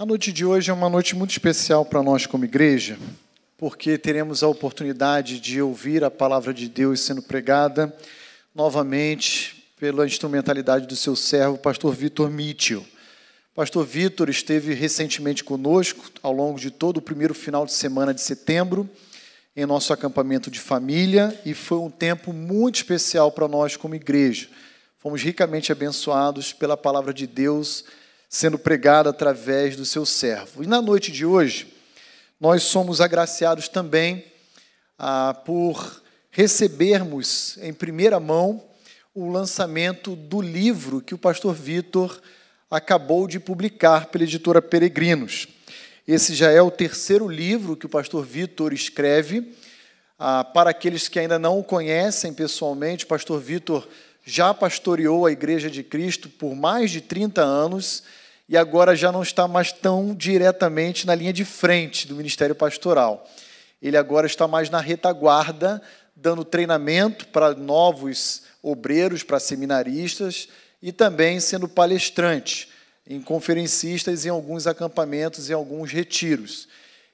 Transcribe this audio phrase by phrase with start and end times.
[0.00, 2.98] A noite de hoje é uma noite muito especial para nós como igreja,
[3.58, 7.94] porque teremos a oportunidade de ouvir a palavra de Deus sendo pregada
[8.54, 12.82] novamente pela instrumentalidade do seu servo, pastor Vitor Mitchell.
[13.54, 18.22] Pastor Vitor esteve recentemente conosco ao longo de todo o primeiro final de semana de
[18.22, 18.88] setembro
[19.54, 24.48] em nosso acampamento de família e foi um tempo muito especial para nós como igreja.
[24.98, 27.84] Fomos ricamente abençoados pela palavra de Deus
[28.32, 30.62] sendo pregada através do seu servo.
[30.62, 31.74] E na noite de hoje,
[32.40, 34.24] nós somos agraciados também
[34.96, 38.62] ah, por recebermos em primeira mão
[39.12, 42.20] o lançamento do livro que o pastor Vitor
[42.70, 45.48] acabou de publicar pela editora Peregrinos.
[46.06, 49.52] Esse já é o terceiro livro que o pastor Vitor escreve.
[50.16, 53.88] Ah, para aqueles que ainda não o conhecem pessoalmente, o pastor Vitor
[54.24, 58.04] já pastoreou a Igreja de Cristo por mais de 30 anos
[58.50, 63.24] e agora já não está mais tão diretamente na linha de frente do ministério pastoral.
[63.80, 65.80] Ele agora está mais na retaguarda,
[66.16, 70.48] dando treinamento para novos obreiros, para seminaristas
[70.82, 72.68] e também sendo palestrante
[73.06, 76.66] em conferencistas em alguns acampamentos e alguns retiros.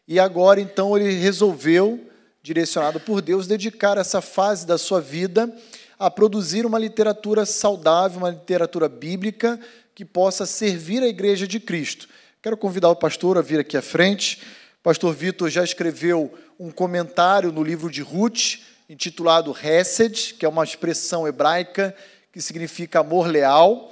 [0.08, 2.00] E agora então ele resolveu,
[2.42, 5.54] direcionado por Deus, dedicar essa fase da sua vida
[5.98, 9.60] a produzir uma literatura saudável, uma literatura bíblica
[9.96, 12.06] que possa servir a igreja de Cristo.
[12.42, 14.42] Quero convidar o pastor a vir aqui à frente.
[14.78, 16.30] O pastor Vitor já escreveu
[16.60, 18.58] um comentário no livro de Ruth,
[18.90, 21.96] intitulado Hesed, que é uma expressão hebraica
[22.30, 23.90] que significa amor leal.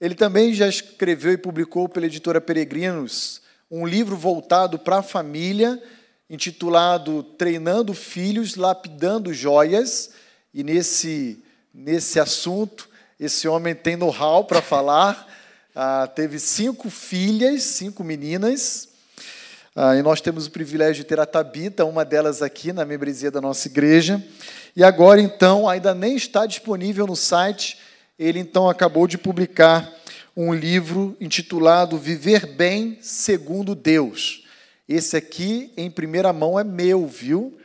[0.00, 5.80] Ele também já escreveu e publicou pela editora Peregrinos um livro voltado para a família,
[6.28, 10.10] intitulado Treinando Filhos, Lapidando Joias.
[10.52, 12.87] E nesse, nesse assunto,
[13.18, 15.28] esse homem tem know-how para falar
[15.80, 18.88] ah, teve cinco filhas, cinco meninas,
[19.76, 23.30] ah, e nós temos o privilégio de ter a Tabita, uma delas aqui na membresia
[23.30, 24.20] da nossa igreja.
[24.74, 27.78] E agora, então, ainda nem está disponível no site,
[28.18, 29.88] ele então acabou de publicar
[30.36, 34.44] um livro intitulado Viver Bem Segundo Deus.
[34.88, 37.56] Esse aqui, em primeira mão, é meu, viu?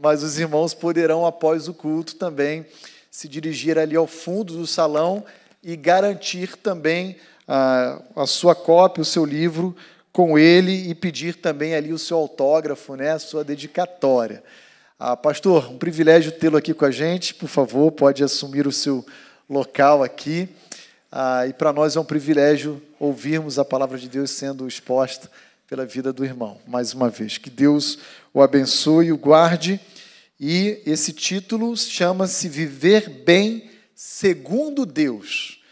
[0.00, 2.64] Mas os irmãos poderão, após o culto, também
[3.12, 5.22] se dirigir ali ao fundo do salão
[5.62, 9.76] e garantir também a, a sua cópia, o seu livro
[10.10, 14.42] com ele e pedir também ali o seu autógrafo, né, a sua dedicatória.
[14.98, 17.34] Ah, pastor, um privilégio tê-lo aqui com a gente.
[17.34, 19.04] Por favor, pode assumir o seu
[19.48, 20.48] local aqui.
[21.10, 25.30] Ah, e para nós é um privilégio ouvirmos a palavra de Deus sendo exposta
[25.68, 26.56] pela vida do irmão.
[26.66, 27.98] Mais uma vez, que Deus
[28.32, 29.78] o abençoe e o guarde.
[30.44, 35.62] E esse título chama-se Viver Bem Segundo Deus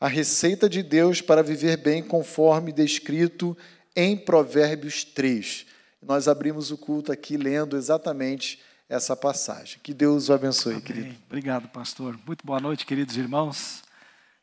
[0.00, 3.56] a receita de Deus para viver bem, conforme descrito
[3.94, 5.64] em Provérbios 3.
[6.02, 9.78] Nós abrimos o culto aqui lendo exatamente essa passagem.
[9.80, 10.84] Que Deus o abençoe, Amém.
[10.84, 11.16] querido.
[11.26, 12.18] Obrigado, pastor.
[12.26, 13.84] Muito boa noite, queridos irmãos.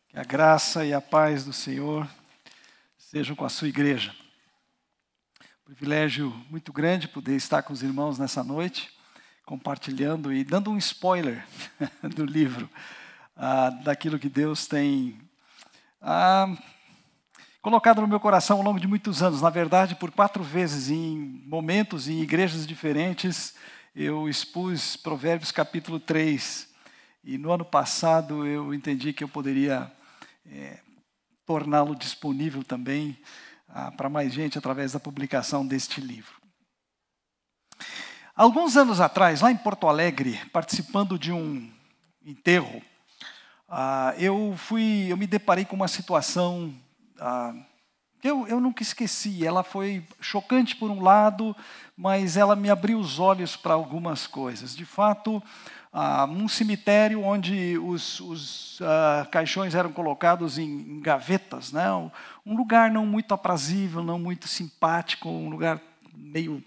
[0.08, 2.10] Que a graça e a paz do Senhor
[2.98, 4.16] sejam com a sua igreja.
[5.66, 8.90] Privilégio muito grande poder estar com os irmãos nessa noite,
[9.46, 11.46] compartilhando e dando um spoiler
[12.16, 12.70] do livro,
[13.36, 15.20] ah, daquilo que Deus tem
[16.02, 16.56] ah,
[17.62, 19.42] colocado no meu coração ao longo de muitos anos.
[19.42, 23.56] Na verdade, por quatro vezes, em momentos, em igrejas diferentes,
[23.96, 26.70] eu expus Provérbios capítulo 3.
[27.24, 29.92] E no ano passado eu entendi que eu poderia
[30.46, 30.80] é,
[31.46, 33.18] torná-lo disponível também
[33.70, 36.34] ah, para mais gente através da publicação deste livro.
[38.36, 41.70] Alguns anos atrás, lá em Porto Alegre, participando de um
[42.26, 42.82] enterro,
[43.70, 46.74] ah, eu fui, eu me deparei com uma situação
[47.20, 47.54] ah,
[48.20, 49.46] que eu, eu nunca esqueci.
[49.46, 51.56] Ela foi chocante por um lado,
[51.96, 54.76] mas ela me abriu os olhos para algumas coisas.
[54.76, 55.42] De fato,
[55.92, 58.80] ah, um cemitério onde os, os
[59.30, 61.86] caixões eram colocados em, em gavetas, né?
[62.44, 65.80] um lugar não muito aprazível, não muito simpático, um lugar
[66.16, 66.64] meio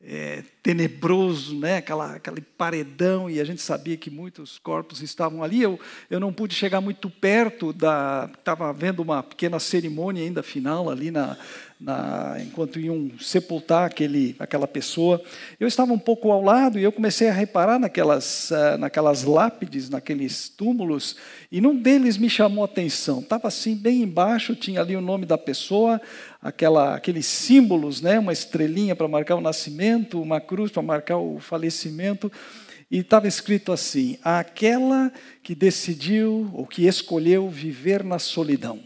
[0.00, 1.78] é, tenebroso, né?
[1.78, 5.62] Aquela, aquele paredão, e a gente sabia que muitos corpos estavam ali.
[5.62, 5.78] Eu,
[6.10, 8.30] eu não pude chegar muito perto da.
[8.38, 11.36] Estava havendo uma pequena cerimônia ainda final ali na,
[11.80, 15.22] na, enquanto iam sepultar aquele, aquela pessoa.
[15.58, 19.88] Eu estava um pouco ao lado e eu comecei a reparar naquelas, uh, naquelas lápides,
[19.88, 21.16] naqueles túmulos,
[21.50, 23.20] e num deles me chamou a atenção.
[23.20, 26.00] Estava assim, bem embaixo, tinha ali o nome da pessoa,
[26.40, 28.18] aquela, aqueles símbolos, né?
[28.18, 32.30] uma estrelinha para marcar o nascimento, uma cruz para marcar o falecimento.
[32.90, 35.12] E estava escrito assim: aquela
[35.42, 38.82] que decidiu ou que escolheu viver na solidão.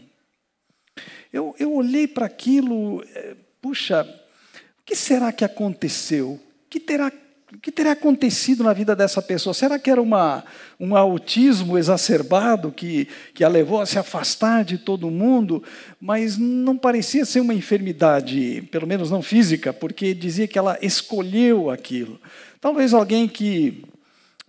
[1.31, 6.33] Eu, eu olhei para aquilo, é, puxa, o que será que aconteceu?
[6.33, 7.11] O que terá
[7.55, 9.53] o que teria acontecido na vida dessa pessoa?
[9.53, 10.43] Será que era uma,
[10.79, 15.63] um autismo exacerbado que, que a levou a se afastar de todo mundo?
[16.01, 21.69] Mas não parecia ser uma enfermidade, pelo menos não física, porque dizia que ela escolheu
[21.69, 22.19] aquilo.
[22.59, 23.83] Talvez alguém que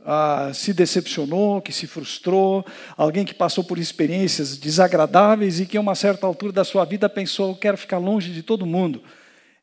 [0.06, 2.64] ah, se decepcionou, que se frustrou,
[2.96, 7.06] alguém que passou por experiências desagradáveis e que, a uma certa altura da sua vida,
[7.08, 9.02] pensou: quero ficar longe de todo mundo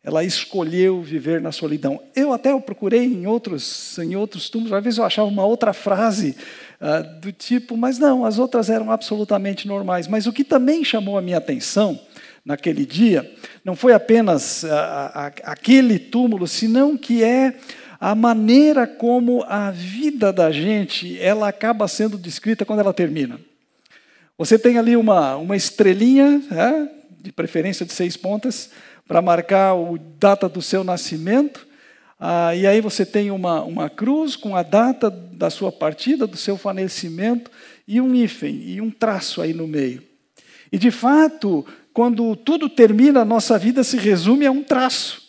[0.03, 2.01] ela escolheu viver na solidão.
[2.15, 6.35] Eu até procurei em outros, em outros túmulos, às vezes eu achava uma outra frase
[6.79, 10.07] uh, do tipo, mas não, as outras eram absolutamente normais.
[10.07, 11.99] Mas o que também chamou a minha atenção
[12.43, 13.31] naquele dia
[13.63, 14.67] não foi apenas uh,
[15.43, 17.53] aquele túmulo, senão que é
[17.99, 23.39] a maneira como a vida da gente ela acaba sendo descrita quando ela termina.
[24.35, 26.87] Você tem ali uma, uma estrelinha, é,
[27.21, 28.71] de preferência de seis pontas,
[29.11, 29.75] para marcar a
[30.17, 31.67] data do seu nascimento.
[32.17, 36.37] Ah, e aí você tem uma, uma cruz com a data da sua partida, do
[36.37, 37.51] seu falecimento,
[37.85, 40.01] e um hífen, e um traço aí no meio.
[40.71, 45.21] E de fato, quando tudo termina, a nossa vida se resume a um traço.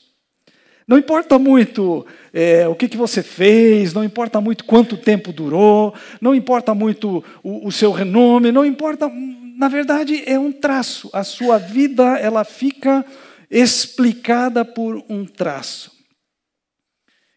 [0.87, 5.93] Não importa muito é, o que, que você fez, não importa muito quanto tempo durou,
[6.21, 9.11] não importa muito o, o seu renome, não importa.
[9.59, 11.11] Na verdade, é um traço.
[11.13, 13.05] A sua vida ela fica
[13.53, 15.93] explicada por um traço,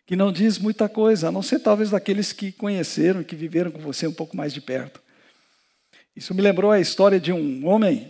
[0.07, 3.79] que não diz muita coisa, a não ser talvez daqueles que conheceram que viveram com
[3.79, 5.01] você um pouco mais de perto.
[6.15, 8.09] Isso me lembrou a história de um homem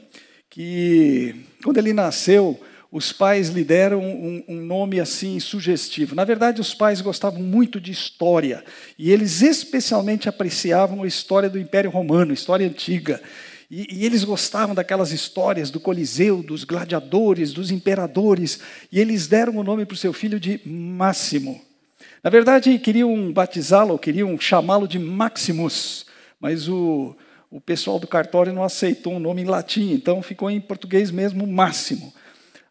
[0.52, 2.62] que, quando ele nasceu,
[2.92, 6.13] os pais lhe deram um, um, nome assim sugestivo.
[6.13, 8.63] Na verdade, os pais gostavam muito de história
[9.00, 13.19] e eles especialmente apreciavam a história do Império Romano, história antiga.
[13.69, 18.59] E, e, eles gostavam daquelas histórias do Coliseu, dos gladiadores, dos imperadores,
[18.91, 21.62] e eles deram o nome para o seu filho de Máximo.
[22.23, 26.06] Na verdade, queriam batizá-lo, queriam chamá-lo de Maximus,
[26.39, 27.15] mas o,
[27.50, 31.47] o pessoal do cartório não aceitou um nome em latim, então ficou em português mesmo
[31.47, 32.13] Máximo.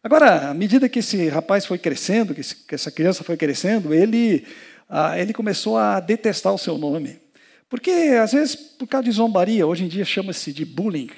[0.03, 3.93] Agora, à medida que esse rapaz foi crescendo, que, esse, que essa criança foi crescendo,
[3.93, 4.45] ele,
[4.87, 7.24] ah, ele começou a detestar o seu nome.
[7.69, 11.09] Porque, às vezes, por causa de zombaria, hoje em dia chama-se de bullying,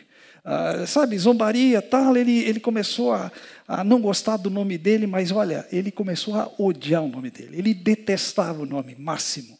[0.45, 3.31] uh, sabe, zombaria, tal, ele, ele começou a,
[3.67, 7.57] a não gostar do nome dele, mas olha, ele começou a odiar o nome dele,
[7.57, 9.57] ele detestava o nome, Máximo.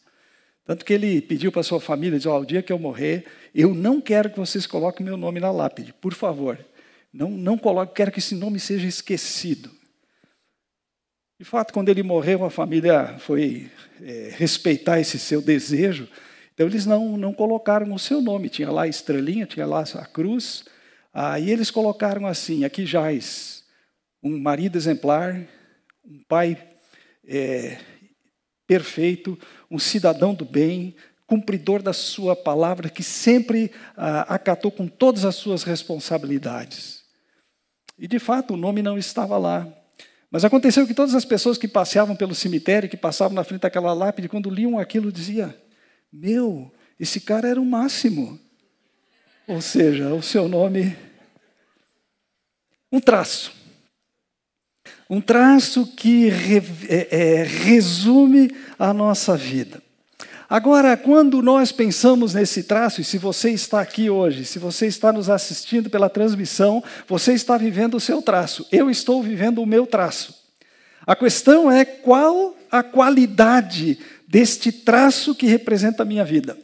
[0.64, 3.24] Tanto que ele pediu para sua família, disse, oh, o dia que eu morrer,
[3.54, 6.58] eu não quero que vocês coloquem meu nome na lápide, por favor.
[7.10, 9.70] Não, não coloque, quero que esse nome seja esquecido.
[11.38, 13.70] De fato, quando ele morreu, a família foi
[14.02, 16.06] é, respeitar esse seu desejo,
[16.58, 20.04] então eles não, não colocaram o seu nome, tinha lá a estrelinha, tinha lá a
[20.04, 20.64] cruz,
[21.14, 23.62] aí eles colocaram assim: aqui jaz
[24.20, 25.40] um marido exemplar,
[26.04, 26.60] um pai
[27.28, 27.78] é,
[28.66, 29.38] perfeito,
[29.70, 30.96] um cidadão do bem,
[31.28, 37.04] cumpridor da sua palavra, que sempre ah, acatou com todas as suas responsabilidades.
[37.96, 39.64] E de fato o nome não estava lá.
[40.28, 43.92] Mas aconteceu que todas as pessoas que passeavam pelo cemitério, que passavam na frente daquela
[43.92, 45.56] lápide, quando liam aquilo, dizia:
[46.12, 48.38] meu, esse cara era o máximo.
[49.46, 50.96] Ou seja, o seu nome.
[52.90, 53.52] Um traço.
[55.08, 59.82] Um traço que re, é, é, resume a nossa vida.
[60.50, 65.12] Agora, quando nós pensamos nesse traço, e se você está aqui hoje, se você está
[65.12, 68.66] nos assistindo pela transmissão, você está vivendo o seu traço.
[68.72, 70.34] Eu estou vivendo o meu traço.
[71.06, 76.56] A questão é qual a qualidade deste traço que representa a minha vida.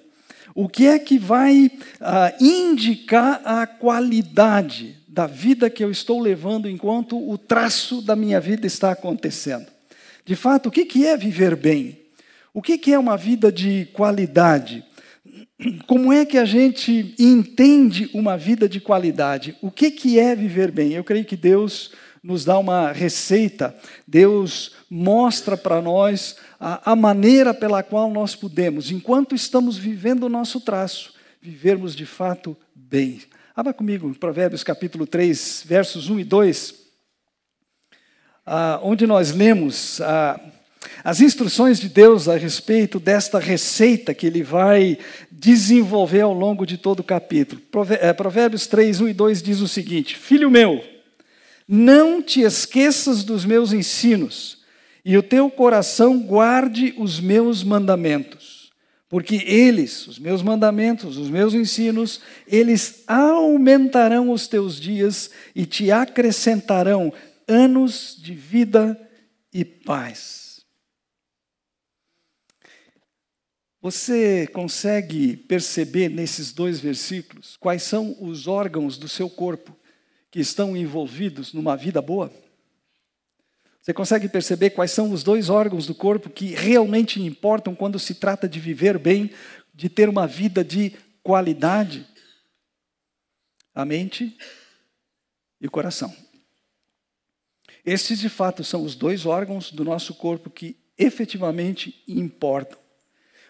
[0.55, 6.69] O que é que vai ah, indicar a qualidade da vida que eu estou levando
[6.69, 9.67] enquanto o traço da minha vida está acontecendo?
[10.25, 11.99] De fato, o que é viver bem?
[12.53, 14.85] O que é uma vida de qualidade?
[15.87, 19.57] Como é que a gente entende uma vida de qualidade?
[19.61, 20.93] O que é viver bem?
[20.93, 21.91] Eu creio que Deus
[22.23, 23.75] nos dá uma receita,
[24.07, 30.29] Deus mostra para nós a, a, maneira pela qual nós podemos, enquanto estamos vivendo o
[30.29, 33.21] nosso traço, vivermos de fato bem.
[33.57, 36.75] Abra comigo Provérbios capítulo 3, versos 1 e 2,
[38.47, 40.41] ah, onde nós lemos ah,
[41.03, 44.97] as instruções de Deus a respeito desta receita que ele vai
[45.29, 47.61] desenvolver ao longo de todo o capítulo.
[48.01, 50.85] Eh, Provérbios 3, 1 e 2 diz o seguinte: Filho meu,
[51.67, 54.63] não te esqueças dos meus ensinos,
[55.05, 58.73] e o teu coração guarde os meus mandamentos,
[59.07, 65.93] Porque eles, os meus mandamentos, os meus ensinos, eles aumentarão os teus dias e te
[65.93, 67.13] acrescentarão
[67.47, 68.99] anos de vida
[69.53, 70.65] e paz.
[73.81, 79.77] Você consegue perceber nesses dois versículos quais são os órgãos do seu corpo
[80.31, 82.33] que estão envolvidos numa vida boa?
[83.85, 88.15] Você consegue perceber quais são os dois órgãos do corpo que realmente importam quando se
[88.15, 89.31] trata de viver bem,
[89.75, 92.07] de ter uma vida de qualidade?
[93.75, 94.39] A mente
[95.61, 96.17] e o coração.
[97.85, 102.79] Estes, de fato, são os dois órgãos do nosso corpo que efetivamente importam.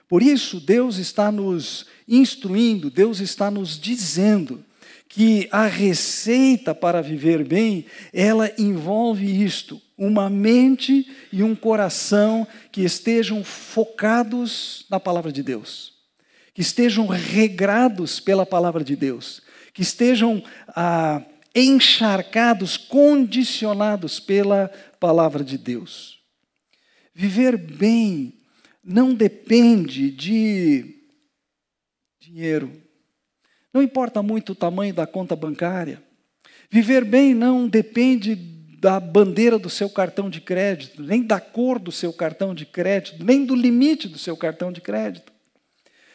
[0.09, 4.65] Por isso, Deus está nos instruindo, Deus está nos dizendo
[5.09, 12.83] que a receita para viver bem, ela envolve isto: uma mente e um coração que
[12.83, 15.95] estejam focados na palavra de Deus,
[16.53, 21.23] que estejam regrados pela palavra de Deus, que estejam ah,
[21.55, 26.21] encharcados, condicionados pela palavra de Deus.
[27.15, 28.41] Viver bem
[28.83, 31.03] não depende de
[32.21, 32.83] dinheiro,
[33.73, 36.01] não importa muito o tamanho da conta bancária.
[36.71, 38.37] Viver bem não depende
[38.85, 43.25] da bandeira do seu cartão de crédito, nem da cor do seu cartão de crédito,
[43.25, 45.33] nem do limite do seu cartão de crédito.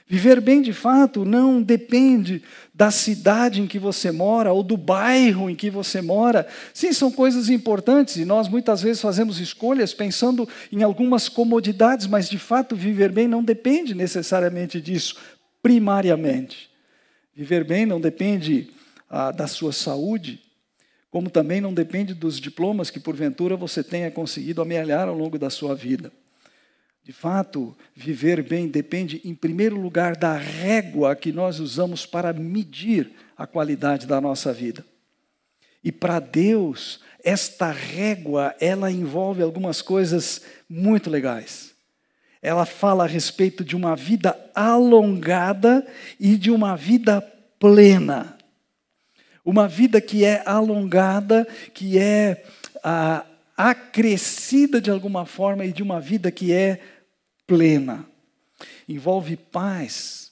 [0.05, 5.49] Viver bem de fato não depende da cidade em que você mora ou do bairro
[5.49, 6.47] em que você mora.
[6.71, 12.29] Sim, são coisas importantes e nós muitas vezes fazemos escolhas pensando em algumas comodidades, mas
[12.29, 15.15] de fato viver bem não depende necessariamente disso,
[15.59, 16.69] primariamente.
[17.35, 18.69] Viver bem não depende
[19.09, 20.48] ah, da sua saúde,
[21.09, 25.49] como também não depende dos diplomas que porventura você tenha conseguido amealhar ao longo da
[25.49, 26.11] sua vida.
[27.03, 33.11] De fato, viver bem depende, em primeiro lugar, da régua que nós usamos para medir
[33.35, 34.85] a qualidade da nossa vida.
[35.83, 41.69] E para Deus, esta régua, ela envolve algumas coisas muito legais
[42.41, 45.85] ela fala a respeito de uma vida alongada
[46.19, 47.21] e de uma vida
[47.59, 48.37] plena.
[49.49, 52.43] Uma vida que é alongada, que é
[52.83, 53.25] ah,
[53.57, 56.79] acrescida de alguma forma e de uma vida que é
[57.47, 58.05] plena.
[58.87, 60.31] Envolve paz,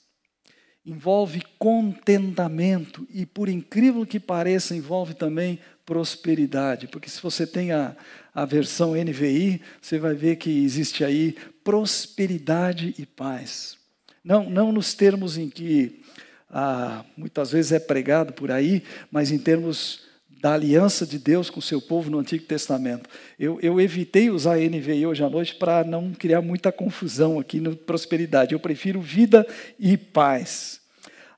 [0.86, 6.88] envolve contentamento e, por incrível que pareça, envolve também prosperidade.
[6.88, 7.98] Porque se você tem a,
[8.36, 13.78] a versão NVI, você vai ver que existe aí prosperidade e paz.
[14.24, 16.04] Não, não nos termos em que
[16.50, 20.08] ah, muitas vezes é pregado por aí, mas em termos
[20.40, 23.10] da aliança de Deus com o seu povo no Antigo Testamento.
[23.40, 27.60] Eu, eu evitei usar a NVI hoje à noite para não criar muita confusão aqui
[27.60, 28.54] no prosperidade.
[28.54, 29.46] Eu prefiro vida
[29.80, 30.80] e paz.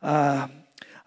[0.02, 0.50] Ah,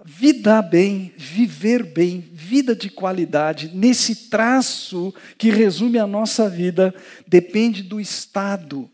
[0.05, 6.95] vida bem, viver bem, vida de qualidade, nesse traço que resume a nossa vida,
[7.27, 8.91] depende do estado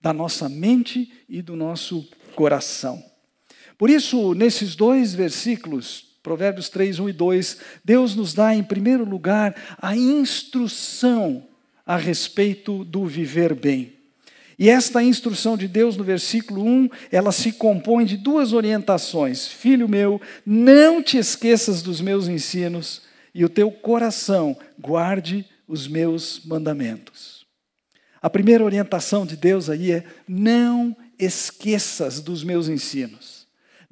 [0.00, 3.11] da nossa mente e do nosso coração.
[3.82, 9.04] Por isso, nesses dois versículos, Provérbios 3, 1 e 2, Deus nos dá, em primeiro
[9.04, 11.48] lugar, a instrução
[11.84, 13.94] a respeito do viver bem.
[14.56, 19.48] E esta instrução de Deus no versículo 1, ela se compõe de duas orientações.
[19.48, 23.02] Filho meu, não te esqueças dos meus ensinos
[23.34, 27.44] e o teu coração guarde os meus mandamentos.
[28.22, 33.31] A primeira orientação de Deus aí é: não esqueças dos meus ensinos.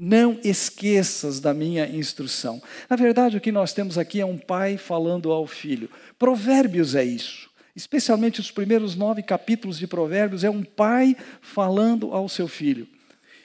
[0.03, 2.63] Não esqueças da minha instrução.
[2.89, 5.91] Na verdade, o que nós temos aqui é um pai falando ao filho.
[6.19, 7.51] Provérbios é isso.
[7.77, 12.89] Especialmente os primeiros nove capítulos de Provérbios, é um pai falando ao seu filho.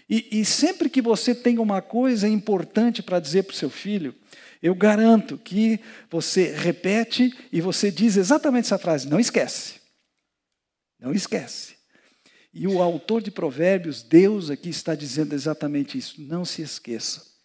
[0.10, 4.16] E, e sempre que você tem uma coisa importante para dizer para o seu filho,
[4.64, 5.78] eu garanto que
[6.10, 9.74] você repete e você diz exatamente essa frase: não esquece.
[11.02, 11.76] Não esquece.
[12.58, 16.22] E o autor de Provérbios, Deus aqui está dizendo exatamente isso.
[16.22, 17.36] Não se esqueça.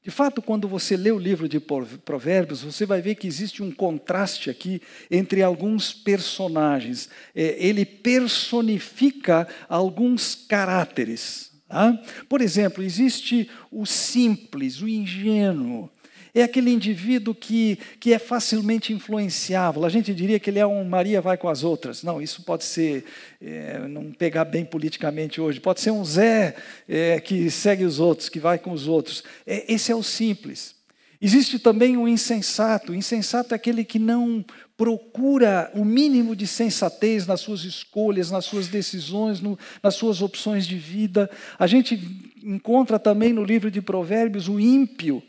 [0.00, 3.72] De fato, quando você lê o livro de Provérbios, você vai ver que existe um
[3.72, 4.80] contraste aqui
[5.10, 7.08] entre alguns personagens.
[7.34, 11.50] É, ele personifica alguns caráteres.
[11.68, 12.00] Tá?
[12.28, 15.90] Por exemplo, existe o simples, o ingênuo,
[16.34, 19.84] é aquele indivíduo que, que é facilmente influenciável.
[19.84, 22.02] A gente diria que ele é um Maria vai com as outras.
[22.02, 23.04] Não, isso pode ser,
[23.40, 25.60] é, não pegar bem politicamente hoje.
[25.60, 26.54] Pode ser um Zé
[26.88, 29.22] é, que segue os outros, que vai com os outros.
[29.46, 30.74] É, esse é o simples.
[31.22, 32.92] Existe também o insensato.
[32.92, 34.44] O insensato é aquele que não
[34.74, 40.66] procura o mínimo de sensatez nas suas escolhas, nas suas decisões, no, nas suas opções
[40.66, 41.30] de vida.
[41.58, 42.00] A gente
[42.42, 45.22] encontra também no livro de Provérbios o ímpio,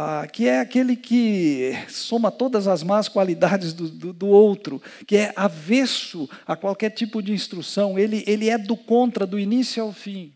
[0.00, 5.16] ah, que é aquele que soma todas as más qualidades do, do, do, outro, que
[5.16, 9.92] é avesso a qualquer tipo de instrução, ele, ele é do contra, do início ao
[9.92, 10.32] fim.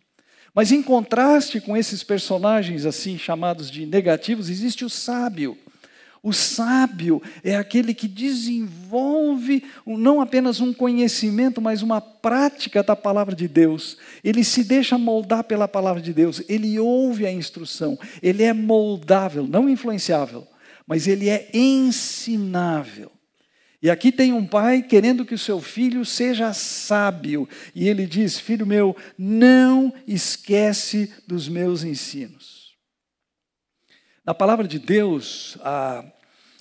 [0.52, 5.56] Mas em contraste com esses personagens assim chamados de negativos, existe o sábio.
[6.22, 13.34] O sábio é aquele que desenvolve não apenas um conhecimento, mas uma prática da palavra
[13.34, 13.98] de Deus.
[14.22, 19.48] Ele se deixa moldar pela palavra de Deus, ele ouve a instrução, ele é moldável,
[19.48, 20.46] não influenciável,
[20.86, 23.10] mas ele é ensinável.
[23.82, 28.38] E aqui tem um pai querendo que o seu filho seja sábio, e ele diz:
[28.38, 32.61] Filho meu, não esquece dos meus ensinos.
[34.24, 36.04] Na palavra de Deus, a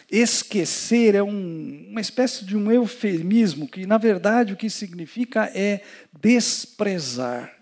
[0.10, 5.82] esquecer é um, uma espécie de um eufemismo que, na verdade, o que significa é
[6.20, 7.56] desprezar.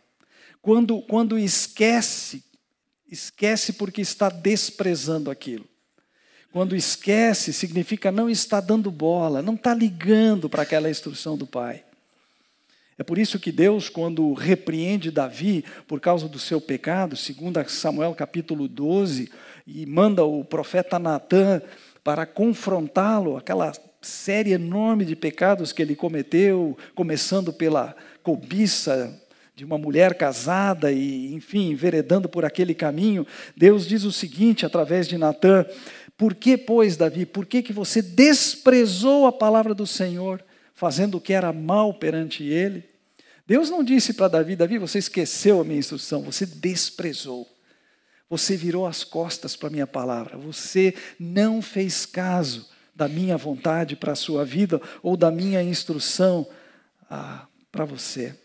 [0.61, 2.43] Quando, quando esquece,
[3.11, 5.67] esquece porque está desprezando aquilo.
[6.51, 11.83] Quando esquece, significa não está dando bola, não está ligando para aquela instrução do pai.
[12.97, 18.13] É por isso que Deus, quando repreende Davi por causa do seu pecado, segundo Samuel
[18.15, 19.31] capítulo 12,
[19.75, 21.61] e manda o profeta Natan
[22.03, 23.71] para confrontá-lo, aquela
[24.01, 29.13] série enorme de pecados que ele cometeu, começando pela cobiça
[29.55, 35.07] de uma mulher casada e, enfim, veredando por aquele caminho, Deus diz o seguinte através
[35.07, 35.65] de Natã:
[36.17, 40.41] Por que, pois, Davi, por que, que você desprezou a palavra do Senhor,
[40.73, 42.85] fazendo o que era mal perante ele?
[43.45, 47.45] Deus não disse para Davi: Davi, você esqueceu a minha instrução, você desprezou.
[48.29, 50.37] Você virou as costas para a minha palavra.
[50.37, 56.47] Você não fez caso da minha vontade para a sua vida ou da minha instrução
[57.09, 58.35] ah, para você.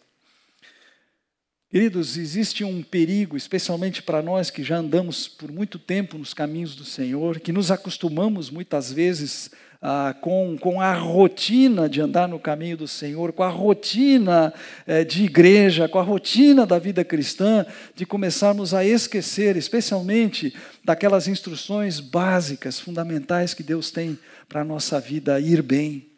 [1.75, 6.77] Queridos, existe um perigo, especialmente para nós que já andamos por muito tempo nos caminhos
[6.77, 9.51] do Senhor, que nos acostumamos muitas vezes
[9.83, 14.55] ah, com, com a rotina de andar no caminho do Senhor, com a rotina
[14.87, 21.27] eh, de igreja, com a rotina da vida cristã, de começarmos a esquecer, especialmente daquelas
[21.27, 24.17] instruções básicas, fundamentais que Deus tem
[24.49, 26.14] para a nossa vida ir bem.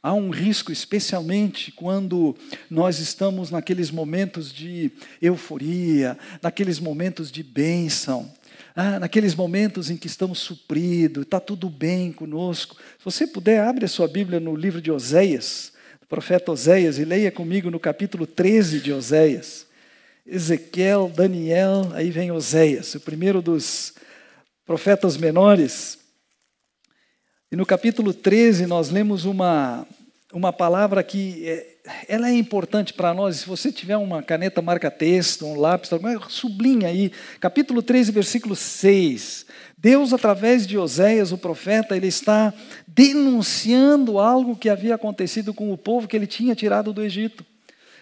[0.00, 2.36] Há um risco, especialmente quando
[2.70, 8.32] nós estamos naqueles momentos de euforia, naqueles momentos de bênção,
[8.76, 12.76] ah, naqueles momentos em que estamos supridos, está tudo bem conosco.
[12.96, 17.04] Se você puder, abre a sua Bíblia no livro de Oséias, do profeta Oséias, e
[17.04, 19.66] leia comigo no capítulo 13 de Oséias.
[20.24, 23.94] Ezequiel, Daniel, aí vem Oséias, o primeiro dos
[24.64, 25.97] profetas menores.
[27.50, 29.86] E no capítulo 13 nós lemos uma,
[30.34, 31.66] uma palavra que é,
[32.06, 33.36] ela é importante para nós.
[33.36, 35.88] Se você tiver uma caneta marca-texto, um lápis,
[36.28, 39.46] sublinha aí, capítulo 13, versículo 6.
[39.78, 42.52] Deus, através de Oséias, o profeta, ele está
[42.86, 47.46] denunciando algo que havia acontecido com o povo que ele tinha tirado do Egito.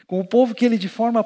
[0.09, 1.25] Com o povo que ele, de forma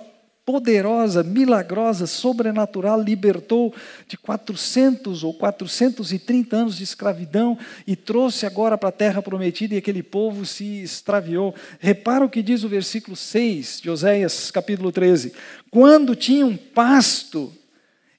[0.51, 3.73] poderosa, milagrosa, sobrenatural, libertou
[4.09, 9.79] de 400 ou 430 anos de escravidão e trouxe agora para a terra prometida e
[9.79, 11.55] aquele povo se extraviou.
[11.79, 15.33] Repara o que diz o versículo 6 de Oséias, capítulo 13:
[15.71, 17.53] Quando tinham pasto,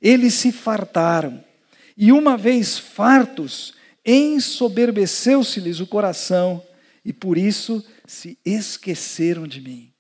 [0.01, 1.43] eles se fartaram,
[1.97, 3.73] e uma vez fartos,
[4.05, 6.63] ensoberbeceu-se-lhes o coração,
[7.03, 9.90] e por isso se esqueceram de mim.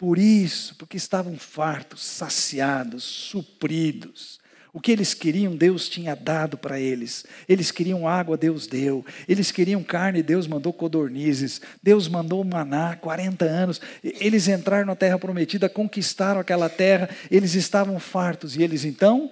[0.00, 4.40] Por isso, porque estavam fartos, saciados, supridos.
[4.72, 7.26] O que eles queriam, Deus tinha dado para eles.
[7.46, 9.04] Eles queriam água, Deus deu.
[9.28, 11.60] Eles queriam carne, Deus mandou codornizes.
[11.82, 13.78] Deus mandou maná, 40 anos.
[14.02, 17.10] Eles entraram na terra prometida, conquistaram aquela terra.
[17.30, 19.30] Eles estavam fartos e eles então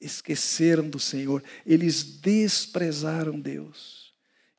[0.00, 1.44] esqueceram do Senhor.
[1.66, 3.97] Eles desprezaram Deus.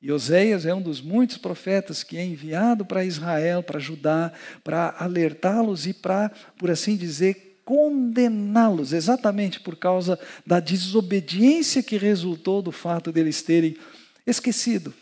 [0.01, 4.31] E Oséias é um dos muitos profetas que é enviado para Israel, para Judá,
[4.63, 12.62] para alertá-los e para, por assim dizer, condená-los, exatamente por causa da desobediência que resultou
[12.62, 13.77] do fato deles terem
[14.25, 14.93] esquecido,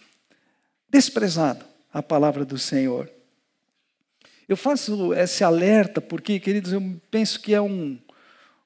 [0.90, 3.10] desprezado a palavra do Senhor.
[4.50, 8.00] Eu faço esse alerta porque, queridos, eu penso que é um,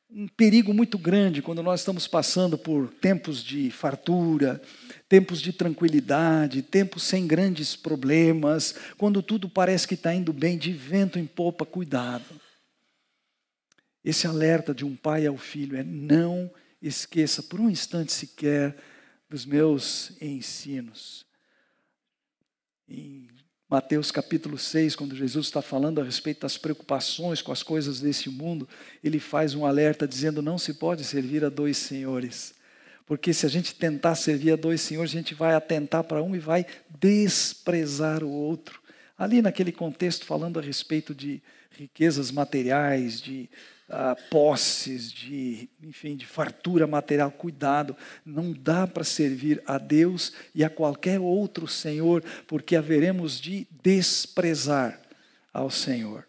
[0.10, 4.62] um perigo muito grande quando nós estamos passando por tempos de fartura,
[5.12, 10.72] tempos de tranquilidade, tempos sem grandes problemas, quando tudo parece que está indo bem, de
[10.72, 12.24] vento em popa, cuidado.
[14.06, 16.50] Esse alerta de um pai ao filho é não
[16.82, 18.78] esqueça por um instante sequer
[19.30, 21.26] dos meus ensinos.
[22.88, 23.28] Em
[23.70, 28.30] Mateus capítulo 6, quando Jesus está falando a respeito das preocupações com as coisas desse
[28.30, 28.66] mundo,
[29.04, 32.61] ele faz um alerta dizendo: não se pode servir a dois senhores.
[33.12, 36.34] Porque se a gente tentar servir a dois senhores, a gente vai atentar para um
[36.34, 36.66] e vai
[36.98, 38.82] desprezar o outro.
[39.18, 43.50] Ali naquele contexto, falando a respeito de riquezas materiais, de
[43.90, 50.64] uh, posses, de, enfim, de fartura material, cuidado, não dá para servir a Deus e
[50.64, 55.02] a qualquer outro Senhor, porque haveremos de desprezar
[55.52, 56.26] ao Senhor.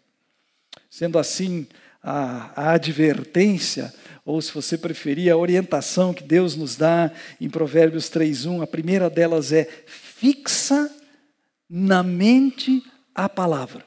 [0.89, 1.65] Sendo assim,
[2.03, 3.93] a, a advertência,
[4.25, 9.09] ou se você preferir, a orientação que Deus nos dá em Provérbios 3:1, a primeira
[9.09, 10.93] delas é: fixa
[11.69, 12.83] na mente
[13.15, 13.85] a palavra.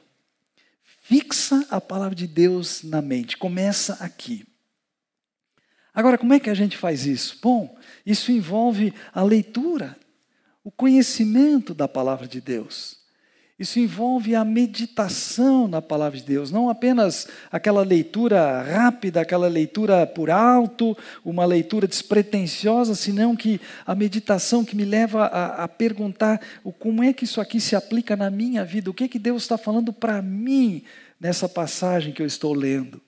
[1.01, 3.37] Fixa a palavra de Deus na mente.
[3.37, 4.45] Começa aqui.
[5.93, 7.39] Agora, como é que a gente faz isso?
[7.41, 9.97] Bom, isso envolve a leitura,
[10.63, 12.96] o conhecimento da palavra de Deus.
[13.59, 20.05] Isso envolve a meditação na palavra de Deus, não apenas aquela leitura rápida, aquela leitura
[20.05, 26.39] por alto, uma leitura despretensiosa, senão que a meditação que me leva a, a perguntar
[26.77, 29.41] como é que isso aqui se aplica na minha vida, o que, é que Deus
[29.41, 30.83] está falando para mim
[31.19, 33.01] nessa passagem que eu estou lendo.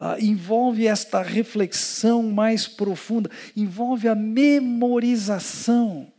[0.00, 6.12] Ah, envolve esta reflexão mais profunda, envolve a memorização.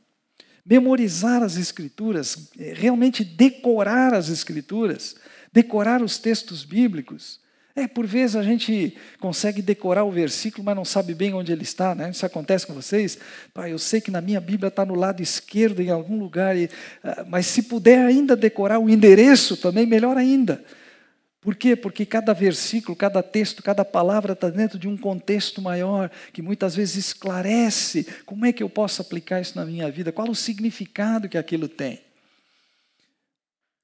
[0.65, 5.15] Memorizar as Escrituras, é, realmente decorar as Escrituras,
[5.53, 7.39] decorar os textos bíblicos.
[7.77, 11.63] É, por vezes a gente consegue decorar o versículo, mas não sabe bem onde ele
[11.63, 12.09] está, né?
[12.09, 13.17] Isso acontece com vocês?
[13.53, 16.65] Pai, eu sei que na minha Bíblia está no lado esquerdo, em algum lugar, e,
[16.65, 20.63] uh, mas se puder ainda decorar o endereço também, melhor ainda.
[21.45, 21.75] Por quê?
[21.75, 26.75] Porque cada versículo, cada texto, cada palavra está dentro de um contexto maior, que muitas
[26.75, 31.29] vezes esclarece como é que eu posso aplicar isso na minha vida, qual o significado
[31.29, 32.01] que aquilo tem.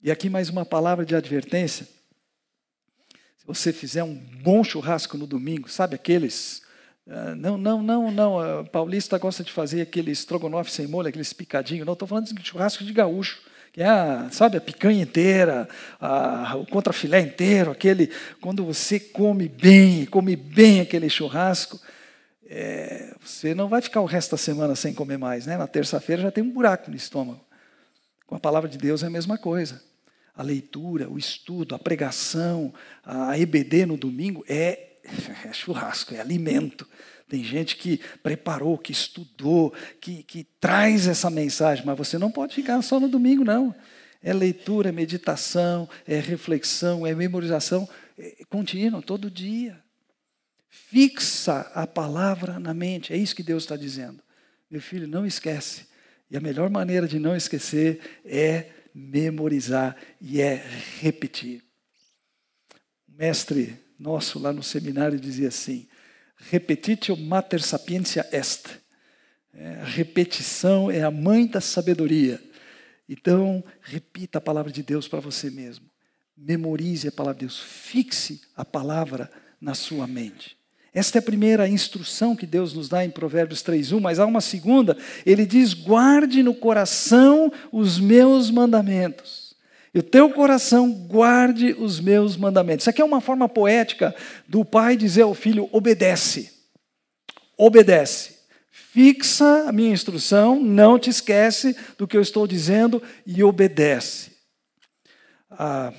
[0.02, 1.86] E aqui mais uma palavra de advertência.
[3.38, 6.64] Se você fizer um bom churrasco no domingo, sabe aqueles.
[7.06, 8.62] Uh, não, não, não, não.
[8.62, 11.86] Uh, paulista gosta de fazer aquele estrogonofe sem molho, aqueles picadinhos.
[11.86, 15.68] Não, estou falando de churrasco de gaúcho que é, a, sabe, a picanha inteira,
[16.00, 21.80] a, o contrafilé inteiro, aquele, quando você come bem, come bem aquele churrasco,
[22.46, 25.58] é, você não vai ficar o resto da semana sem comer mais, né?
[25.58, 27.40] Na terça-feira já tem um buraco no estômago.
[28.28, 29.82] Com a palavra de Deus é a mesma coisa.
[30.36, 32.74] A leitura, o estudo, a pregação,
[33.06, 34.98] a EBD no domingo é,
[35.48, 36.86] é churrasco, é alimento.
[37.32, 42.54] Tem gente que preparou, que estudou, que, que traz essa mensagem, mas você não pode
[42.54, 43.74] ficar só no domingo, não.
[44.22, 47.88] É leitura, é meditação, é reflexão, é memorização
[48.20, 49.82] é contínua, todo dia.
[50.68, 54.22] Fixa a palavra na mente, é isso que Deus está dizendo.
[54.70, 55.88] Meu filho, não esquece.
[56.30, 60.62] E a melhor maneira de não esquecer é memorizar e é
[61.00, 61.64] repetir.
[63.08, 65.88] O mestre nosso lá no seminário dizia assim:
[66.50, 68.82] repetitio mater sapientia est.
[69.54, 72.42] É, a repetição é a mãe da sabedoria.
[73.08, 75.86] Então, repita a palavra de Deus para você mesmo.
[76.38, 77.60] Memorize a palavra de Deus.
[77.60, 80.58] Fixe a palavra na sua mente.
[80.94, 84.42] Esta é a primeira instrução que Deus nos dá em Provérbios 3:1, mas há uma
[84.42, 84.98] segunda.
[85.26, 89.41] Ele diz: "Guarde no coração os meus mandamentos".
[89.94, 92.84] E o teu coração guarde os meus mandamentos.
[92.84, 94.16] Isso aqui é uma forma poética
[94.48, 96.52] do pai dizer ao filho: obedece.
[97.58, 98.40] Obedece.
[98.72, 104.32] Fixa a minha instrução, não te esquece do que eu estou dizendo e obedece.
[105.50, 105.94] Ah,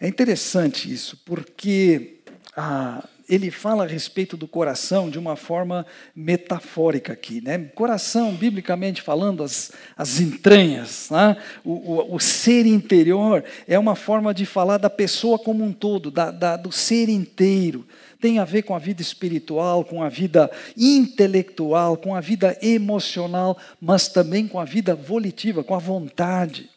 [0.00, 2.22] é interessante isso, porque
[2.56, 7.40] ah, ele fala a respeito do coração de uma forma metafórica aqui.
[7.40, 7.58] Né?
[7.74, 11.36] Coração, biblicamente falando, as, as entranhas, né?
[11.64, 16.10] o, o, o, ser interior é uma forma de falar da pessoa como um todo,
[16.10, 17.86] da, da, do ser inteiro.
[18.20, 23.58] Tem a ver com a vida espiritual, com a vida intelectual, com a vida emocional,
[23.80, 26.70] mas também com a vida volitiva, com a vontade.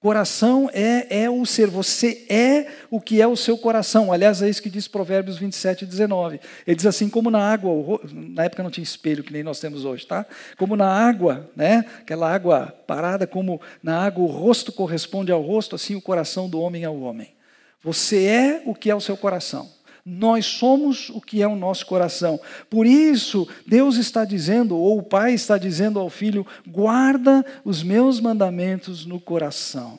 [0.00, 4.10] Coração é, é o ser, você é o que é o seu coração.
[4.10, 6.40] Aliás, é isso que diz Provérbios 27, 19.
[6.66, 9.84] Ele diz assim: como na água, na época não tinha espelho que nem nós temos
[9.84, 10.24] hoje, tá?
[10.56, 11.84] Como na água, né?
[12.00, 16.58] aquela água parada, como na água o rosto corresponde ao rosto, assim o coração do
[16.58, 17.34] homem ao homem.
[17.82, 19.68] Você é o que é o seu coração.
[20.04, 22.40] Nós somos o que é o nosso coração.
[22.68, 28.20] Por isso, Deus está dizendo, ou o Pai está dizendo ao filho: guarda os meus
[28.20, 29.98] mandamentos no coração.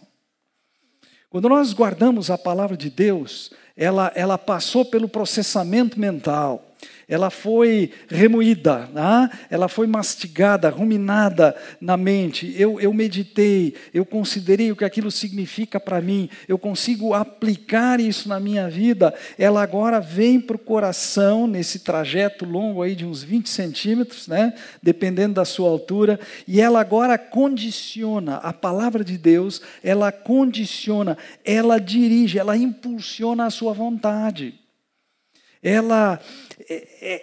[1.29, 6.65] Quando nós guardamos a palavra de Deus, ela, ela passou pelo processamento mental.
[7.11, 9.29] Ela foi remoída, né?
[9.49, 12.55] ela foi mastigada, ruminada na mente.
[12.57, 18.29] Eu, eu meditei, eu considerei o que aquilo significa para mim, eu consigo aplicar isso
[18.29, 19.13] na minha vida.
[19.37, 24.53] Ela agora vem para o coração, nesse trajeto longo aí de uns 20 centímetros, né?
[24.81, 31.77] dependendo da sua altura, e ela agora condiciona, a palavra de Deus, ela condiciona, ela
[31.77, 34.61] dirige, ela impulsiona a sua vontade
[35.63, 36.19] ela,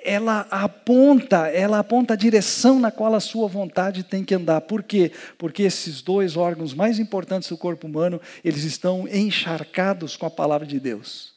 [0.04, 4.60] ela aponta, ela aponta a direção na qual a sua vontade tem que andar.
[4.62, 5.12] Por quê?
[5.36, 10.66] Porque esses dois órgãos mais importantes do corpo humano, eles estão encharcados com a palavra
[10.66, 11.34] de Deus.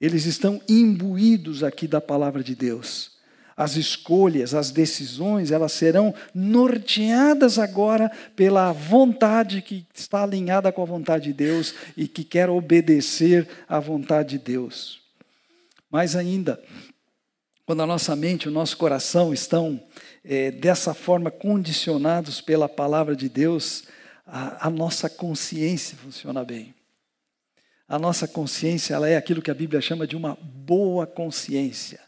[0.00, 3.18] Eles estão imbuídos aqui da palavra de Deus.
[3.56, 10.86] As escolhas, as decisões, elas serão norteadas agora pela vontade que está alinhada com a
[10.86, 15.02] vontade de Deus e que quer obedecer à vontade de Deus.
[15.90, 16.58] Mais ainda,
[17.70, 19.80] quando a nossa mente, o nosso coração estão
[20.24, 23.84] é, dessa forma condicionados pela palavra de Deus,
[24.26, 26.74] a, a, nossa consciência funciona bem.
[27.86, 32.00] A nossa consciência ela é aquilo que a Bíblia chama de uma boa consciência.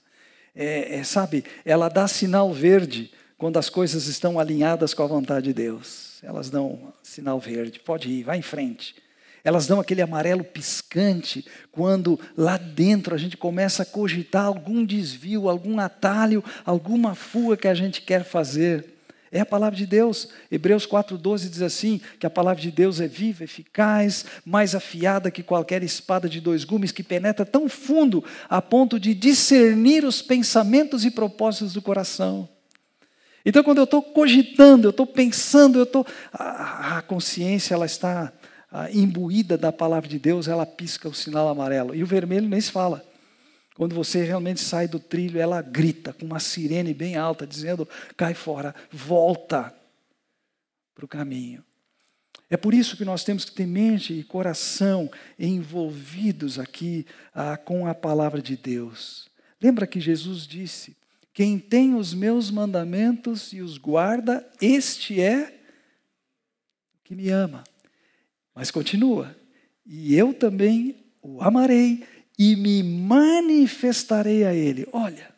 [0.52, 5.46] É, é, sabe, ela dá sinal verde quando as coisas estão alinhadas com a vontade
[5.46, 6.18] de Deus.
[6.24, 8.96] Elas dão sinal verde, pode ir, vai em frente.
[9.44, 15.48] Elas dão aquele amarelo piscante quando lá dentro a gente começa a cogitar algum desvio,
[15.48, 18.92] algum atalho, alguma fuga que a gente quer fazer.
[19.34, 20.28] É a palavra de Deus.
[20.50, 25.42] Hebreus 4,12 diz assim: que a palavra de Deus é viva, eficaz, mais afiada que
[25.42, 31.04] qualquer espada de dois gumes, que penetra tão fundo a ponto de discernir os pensamentos
[31.06, 32.46] e propósitos do coração.
[33.44, 36.06] Então, quando eu estou cogitando, eu estou pensando, eu estou.
[36.30, 38.30] A, a consciência ela está
[38.92, 41.94] imbuída da palavra de Deus, ela pisca o sinal amarelo.
[41.94, 43.04] E o vermelho nem se fala.
[43.74, 48.34] Quando você realmente sai do trilho, ela grita com uma sirene bem alta, dizendo: cai
[48.34, 49.74] fora, volta
[50.94, 51.64] para o caminho.
[52.50, 57.86] É por isso que nós temos que ter mente e coração envolvidos aqui ah, com
[57.86, 59.30] a palavra de Deus.
[59.60, 60.94] Lembra que Jesus disse:
[61.32, 65.60] Quem tem os meus mandamentos e os guarda, este é
[67.02, 67.64] que me ama.
[68.54, 69.36] Mas continua.
[69.84, 72.04] E eu também o amarei
[72.38, 74.86] e me manifestarei a ele.
[74.92, 75.32] Olha,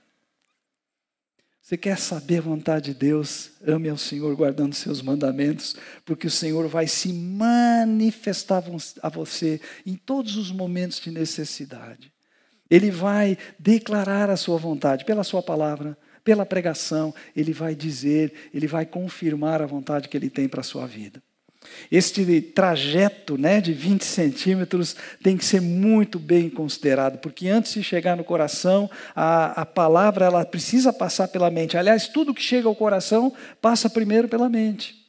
[1.64, 3.52] você quer saber a vontade de Deus?
[3.66, 5.74] Ame ao Senhor guardando seus mandamentos,
[6.04, 8.62] porque o Senhor vai se manifestar
[9.02, 12.12] a você em todos os momentos de necessidade.
[12.70, 18.66] Ele vai declarar a sua vontade pela sua palavra, pela pregação, ele vai dizer, ele
[18.66, 21.22] vai confirmar a vontade que ele tem para a sua vida.
[21.90, 27.82] Este trajeto né, de 20 centímetros tem que ser muito bem considerado, porque antes de
[27.82, 31.76] chegar no coração, a, a palavra ela precisa passar pela mente.
[31.76, 35.04] Aliás, tudo que chega ao coração passa primeiro pela mente.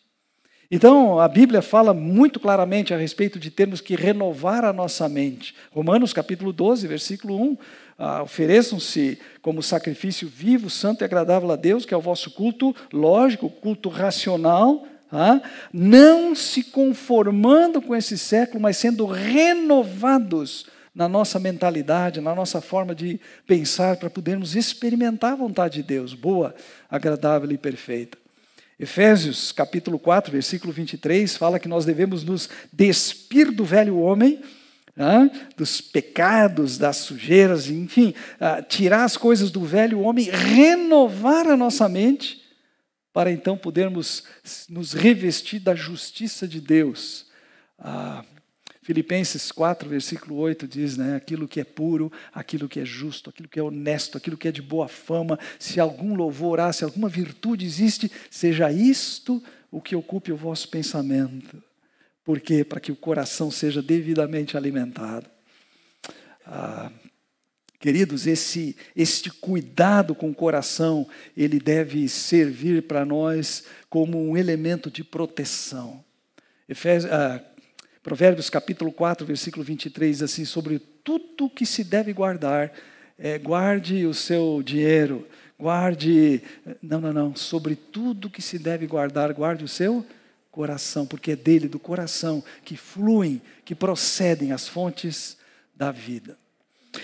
[0.70, 5.54] Então, a Bíblia fala muito claramente a respeito de termos que renovar a nossa mente.
[5.72, 7.58] Romanos capítulo 12, versículo 1.
[7.98, 12.76] Ah, Ofereçam-se como sacrifício vivo, santo e agradável a Deus, que é o vosso culto
[12.92, 14.86] lógico, culto racional,
[15.72, 22.96] não se conformando com esse século, mas sendo renovados na nossa mentalidade, na nossa forma
[22.96, 26.56] de pensar, para podermos experimentar a vontade de Deus, boa,
[26.90, 28.18] agradável e perfeita.
[28.80, 34.42] Efésios capítulo 4, versículo 23, fala que nós devemos nos despir do velho homem,
[35.58, 41.90] dos pecados, das sujeiras, enfim, ah, tirar as coisas do velho homem, renovar a nossa
[41.90, 42.45] mente
[43.16, 44.26] para então podermos
[44.68, 47.28] nos revestir da justiça de Deus.
[47.80, 48.26] Ah,
[48.82, 53.48] Filipenses 4, versículo 8 diz, né, aquilo que é puro, aquilo que é justo, aquilo
[53.48, 57.08] que é honesto, aquilo que é de boa fama, se algum louvor há, se alguma
[57.08, 61.64] virtude existe, seja isto o que ocupe o vosso pensamento.
[62.22, 62.66] Por quê?
[62.66, 65.30] Para que o coração seja devidamente alimentado.
[66.46, 66.92] Ah,
[67.86, 74.90] Queridos, esse, este cuidado com o coração, ele deve servir para nós como um elemento
[74.90, 76.04] de proteção.
[76.68, 77.40] Efésios, ah,
[78.02, 82.74] Provérbios capítulo 4, versículo 23, assim, sobre tudo que se deve guardar,
[83.20, 86.42] é, guarde o seu dinheiro, guarde,
[86.82, 90.04] não, não, não, sobre tudo que se deve guardar, guarde o seu
[90.50, 95.38] coração, porque é dele, do coração, que fluem, que procedem as fontes
[95.76, 96.36] da vida.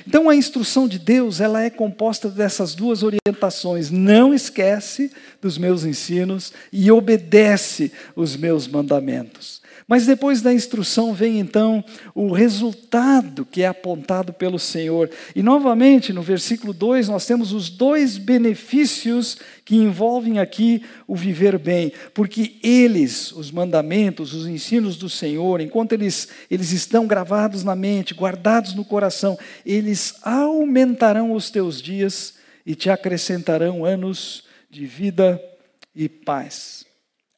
[0.08, 5.86] Então a instrução de Deus, ela é composta dessas duas orientações: não esquece dos meus
[5.86, 9.61] ensinos e obedece os meus mandamentos.
[9.92, 11.84] Mas depois da instrução vem então
[12.16, 15.10] o resultado que é apontado pelo Senhor.
[15.36, 21.60] E novamente, no versículo 2, nós temos os dois benefícios que envolvem aqui o viver
[21.60, 27.76] bem, porque eles, os mandamentos, os ensinos do Senhor, enquanto eles, eles estão gravados na
[27.76, 35.38] mente, guardados no coração, eles aumentarão os teus dias e te acrescentarão anos de vida
[35.94, 36.81] e paz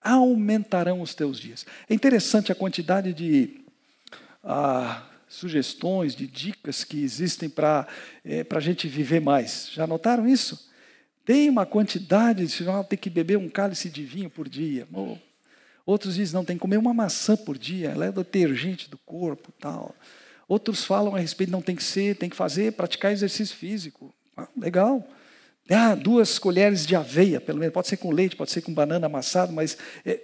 [0.04, 1.66] aumentarão os teus dias.
[1.89, 3.62] É interessante a quantidade de
[4.44, 7.88] ah, sugestões, de dicas que existem para
[8.24, 9.70] é, a gente viver mais.
[9.72, 10.70] Já notaram isso?
[11.26, 14.88] Tem uma quantidade, de ah, tem que beber um cálice de vinho por dia.
[15.86, 19.52] Outros dizem, não, tem que comer uma maçã por dia, ela é detergente do corpo
[19.60, 19.96] tal.
[20.48, 24.13] Outros falam a respeito, não tem que ser, tem que fazer, praticar exercício físico.
[24.36, 25.08] Ah, legal.
[25.69, 29.06] Ah, duas colheres de aveia, pelo menos, pode ser com leite, pode ser com banana
[29.06, 30.19] amassado, mas é,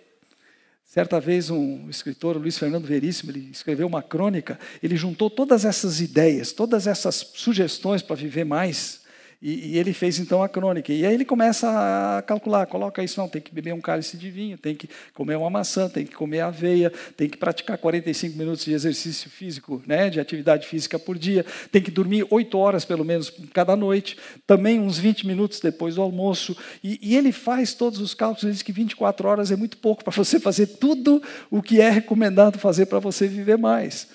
[0.86, 6.02] certa vez um escritor, Luiz Fernando Veríssimo, ele escreveu uma crônica, ele juntou todas essas
[6.02, 9.02] ideias, todas essas sugestões para viver mais,
[9.42, 10.92] e, e, ele fez então a crônica.
[10.92, 11.70] E aí ele começa
[12.18, 15.38] a calcular, coloca isso, não, tem que beber um cálice de vinho, tem que comer
[15.38, 20.10] uma maçã, tem que comer aveia, tem que praticar 45 minutos de exercício físico, né,
[20.10, 24.78] de atividade física por dia, tem que dormir 8 horas pelo menos cada noite, também
[24.78, 26.56] uns 20 minutos depois do almoço.
[26.84, 30.04] E, e ele faz todos os cálculos, ele diz que 24 horas é muito pouco
[30.04, 34.10] para você fazer tudo o que é recomendado fazer para você viver mais.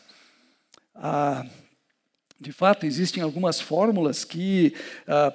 [0.94, 1.46] Ah,
[2.40, 4.74] de fato, existem algumas fórmulas que
[5.06, 5.32] ah,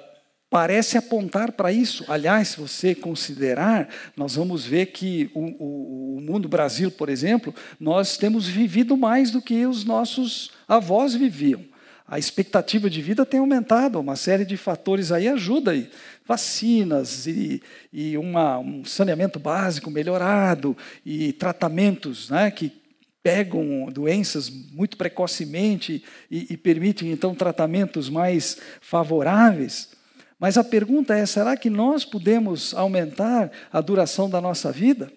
[0.50, 2.04] parece apontar para isso.
[2.08, 7.54] Aliás, se você considerar, nós vamos ver que o, o, o, mundo Brasil, por exemplo,
[7.78, 11.64] nós temos vivido mais do que os nossos avós viviam.
[12.06, 15.88] A expectativa de vida tem aumentado, uma série de fatores aí ajuda aí.
[16.26, 22.79] Vacinas e, e uma, um saneamento básico melhorado e tratamentos né, que
[23.22, 29.90] pegam doenças muito precocemente e, e permitem então tratamentos mais favoráveis.
[30.38, 35.12] Mas a pergunta é: será que nós podemos aumentar a duração da nossa vida?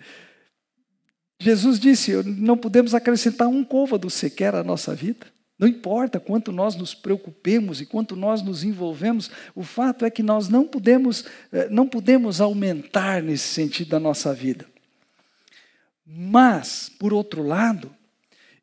[1.41, 5.27] Jesus disse: não podemos acrescentar um côvado sequer à nossa vida.
[5.59, 10.23] Não importa quanto nós nos preocupemos e quanto nós nos envolvemos, o fato é que
[10.23, 14.72] nós não podemos, eh, não podemos aumentar nesse sentido da nossa vida.
[16.07, 17.95] Mas, por outro lado,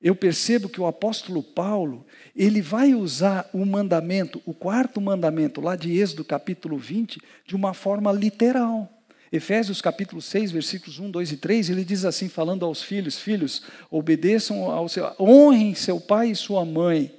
[0.01, 5.75] eu percebo que o apóstolo Paulo, ele vai usar o mandamento, o quarto mandamento, lá
[5.75, 8.89] de Êxodo capítulo 20, de uma forma literal.
[9.31, 13.61] Efésios capítulo 6, versículos 1, 2 e 3, ele diz assim, falando aos filhos: Filhos,
[13.91, 17.13] obedeçam ao seu, honrem seu pai e sua mãe,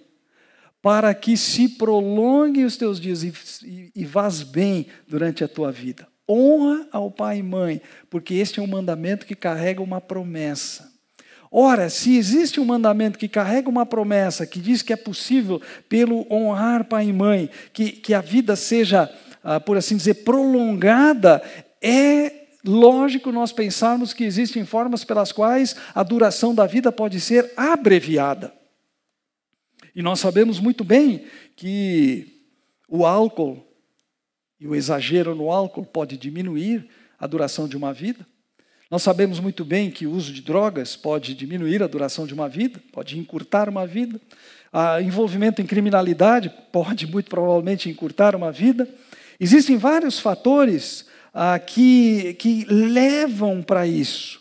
[0.83, 3.33] para que se prolonguem os teus dias e,
[3.65, 8.61] e, e vás bem durante a tua vida honra ao pai e mãe, porque este
[8.61, 10.91] é um mandamento que carrega uma promessa.
[11.51, 16.25] Ora, se existe um mandamento que carrega uma promessa, que diz que é possível, pelo
[16.33, 19.13] honrar pai e mãe, que, que a vida seja,
[19.43, 21.43] ah, por assim dizer, prolongada,
[21.83, 22.33] é
[22.65, 28.53] lógico nós pensarmos que existem formas pelas quais a duração da vida pode ser abreviada.
[29.93, 31.25] E nós sabemos muito bem
[31.57, 32.45] que
[32.89, 33.70] o álcool
[34.61, 36.87] e o exagero no álcool pode diminuir
[37.19, 38.27] a duração de uma vida.
[38.91, 42.49] Nós sabemos muito bem que o uso de drogas pode diminuir a duração de uma
[42.49, 44.21] vida, pode encurtar uma vida.
[44.73, 48.89] O envolvimento em criminalidade pode, muito provavelmente, encurtar uma vida.
[49.39, 54.41] Existem vários fatores ah, que, que levam para isso.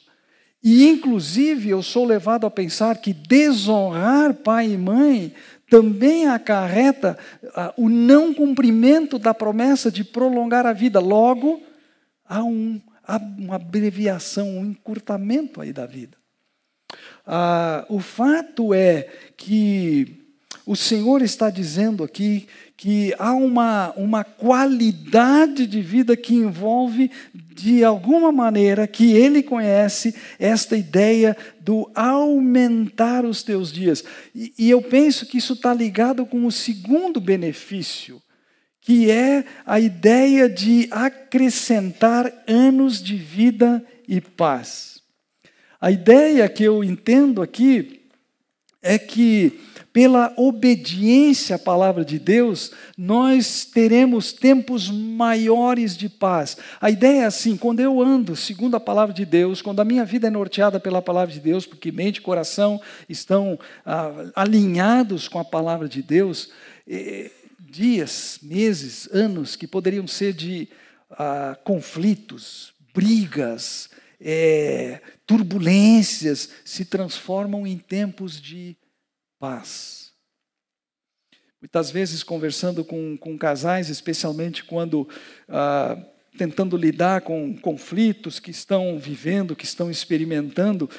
[0.63, 5.33] E, inclusive, eu sou levado a pensar que desonrar pai e mãe
[5.69, 7.17] também acarreta
[7.55, 10.99] ah, o não cumprimento da promessa de prolongar a vida.
[10.99, 11.61] Logo,
[12.25, 16.17] há, um, há uma abreviação, um encurtamento aí da vida.
[17.25, 20.19] Ah, o fato é que
[20.65, 27.11] o Senhor está dizendo aqui que há uma, uma qualidade de vida que envolve,
[27.59, 34.03] de alguma maneira, que Ele conhece esta ideia do aumentar os teus dias.
[34.33, 38.21] E, e eu penso que isso está ligado com o segundo benefício,
[38.81, 45.01] que é a ideia de acrescentar anos de vida e paz.
[45.79, 48.01] A ideia que eu entendo aqui
[48.81, 49.59] é que
[49.91, 56.57] pela obediência à palavra de Deus, nós teremos tempos maiores de paz.
[56.79, 60.05] A ideia é assim: quando eu ando segundo a palavra de Deus, quando a minha
[60.05, 65.39] vida é norteada pela palavra de Deus, porque mente e coração estão ah, alinhados com
[65.39, 66.51] a palavra de Deus,
[66.87, 70.69] eh, dias, meses, anos que poderiam ser de
[71.11, 73.89] ah, conflitos, brigas,
[74.21, 78.75] é, turbulências se transformam em tempos de
[79.39, 80.11] paz.
[81.61, 85.07] Muitas vezes, conversando com, com casais, especialmente quando
[85.47, 85.97] ah,
[86.37, 90.89] tentando lidar com conflitos que estão vivendo, que estão experimentando,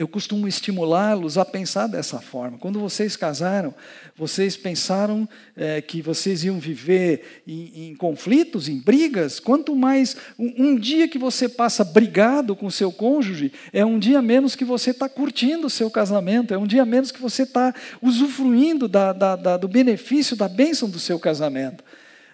[0.00, 2.56] eu costumo estimulá-los a pensar dessa forma.
[2.56, 3.74] Quando vocês casaram,
[4.16, 9.38] vocês pensaram é, que vocês iam viver em, em, conflitos, em brigas?
[9.38, 14.22] Quanto mais um, um, dia que você passa brigado com seu cônjuge, é um dia
[14.22, 17.74] menos que você está curtindo o seu casamento, é um dia menos que você está
[18.00, 21.84] usufruindo da, da, da, do benefício, da bênção do seu casamento.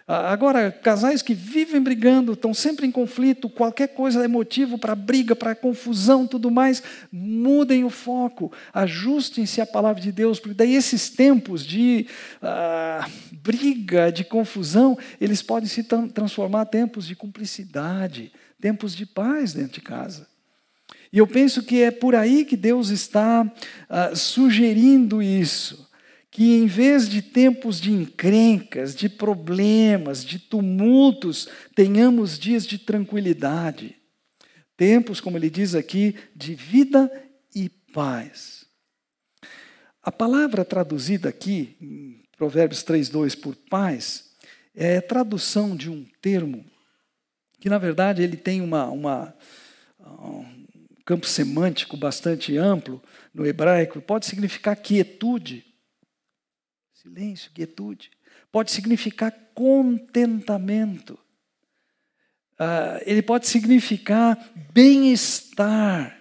[0.08, 5.34] Agora, casais que vivem brigando, estão sempre em conflito, qualquer coisa é motivo para briga,
[5.34, 6.80] para confusão, tudo mais,
[7.10, 12.06] mudem o foco, ajustem-se à palavra de Deus, porque daí esses tempos de
[12.40, 18.30] ah, briga, de confusão, eles podem se transformar em tempos de cumplicidade,
[18.60, 20.28] tempos de paz dentro de casa.
[21.12, 23.44] E eu penso que é por aí que Deus está
[23.88, 25.85] ah, sugerindo isso
[26.36, 33.96] que em vez de tempos de encrencas, de problemas, de tumultos, tenhamos dias de tranquilidade.
[34.76, 37.10] Tempos, como ele diz aqui, de vida
[37.54, 38.66] e paz.
[40.02, 44.32] A palavra traduzida aqui, em Provérbios 3,2 por paz,
[44.74, 46.66] é tradução de um termo
[47.58, 49.34] que, na verdade, ele tem uma, uma,
[49.98, 50.66] um
[51.02, 55.64] campo semântico bastante amplo no hebraico, pode significar quietude
[57.06, 58.10] silêncio, quietude.
[58.50, 61.18] Pode significar contentamento.
[62.58, 64.36] Uh, ele pode significar
[64.72, 66.18] bem-estar.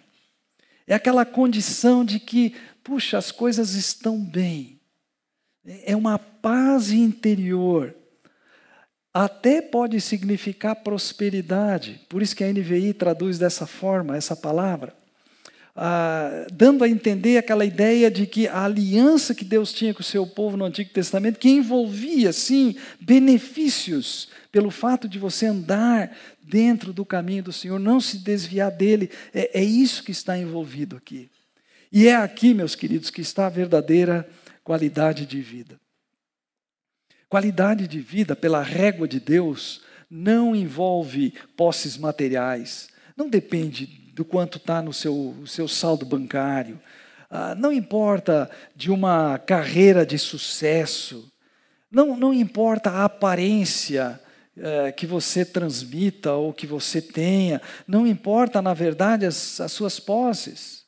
[0.85, 4.79] É aquela condição de que, puxa, as coisas estão bem.
[5.65, 7.95] É uma paz interior.
[9.11, 12.05] Até pode significar prosperidade.
[12.07, 14.93] Por isso que a NVI traduz dessa forma essa palavra
[15.75, 20.05] ah, dando a entender aquela ideia de que a aliança que Deus tinha com o
[20.05, 26.93] seu povo no Antigo Testamento, que envolvia, sim, benefícios pelo fato de você andar dentro
[26.93, 31.29] do caminho do Senhor, não se desviar dele, é, é isso que está envolvido aqui.
[31.91, 34.27] E é aqui, meus queridos, que está a verdadeira
[34.63, 35.79] qualidade de vida.
[37.27, 44.57] Qualidade de vida, pela régua de Deus, não envolve posses materiais, não depende do quanto
[44.57, 46.81] está no seu, seu saldo bancário.
[47.29, 51.29] Ah, não importa de uma carreira de sucesso.
[51.91, 54.17] Não, não importa a aparência
[54.55, 57.61] é, que você transmita ou que você tenha.
[57.85, 60.85] Não importa, na verdade, as, as suas posses.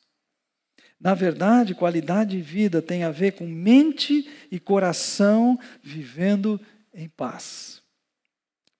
[0.97, 6.59] Na verdade, qualidade de vida tem a ver com mente e coração vivendo
[6.93, 7.82] em paz.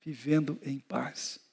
[0.06, 1.47] Vivendo em paz.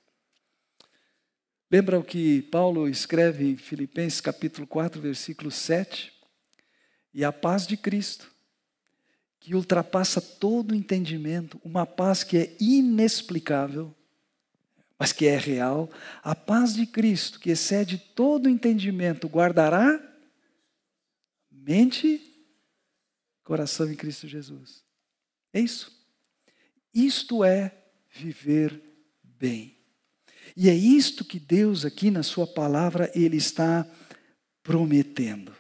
[1.75, 6.13] Lembra o que Paulo escreve em Filipenses capítulo 4, versículo 7?
[7.13, 8.31] E a paz de Cristo,
[9.41, 13.93] que ultrapassa todo entendimento, uma paz que é inexplicável,
[14.97, 15.91] mas que é real,
[16.23, 20.01] a paz de Cristo, que excede todo entendimento, guardará
[21.51, 22.23] mente,
[23.43, 24.85] coração em Cristo Jesus.
[25.53, 25.91] É isso.
[26.95, 27.77] Isto é
[28.13, 28.81] viver
[29.25, 29.74] bem.
[30.57, 33.87] E é isto que Deus aqui na sua palavra ele está
[34.63, 35.55] prometendo.